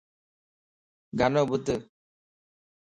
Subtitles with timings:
[1.17, 1.67] گانو ٻڌ